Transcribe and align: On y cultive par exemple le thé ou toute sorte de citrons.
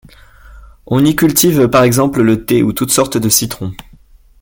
On 0.87 1.05
y 1.05 1.15
cultive 1.15 1.67
par 1.67 1.83
exemple 1.83 2.23
le 2.23 2.43
thé 2.43 2.63
ou 2.63 2.73
toute 2.73 2.89
sorte 2.89 3.17
de 3.19 3.29
citrons. 3.29 3.73